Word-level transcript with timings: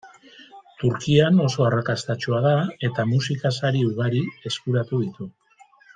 Turkian 0.83 1.41
oso 1.43 1.65
arrakastatsua 1.67 2.39
da 2.47 2.55
eta 2.89 3.07
musika 3.13 3.53
sari 3.61 3.85
ugari 3.91 4.23
eskuratu 4.53 5.03
ditu. 5.07 5.29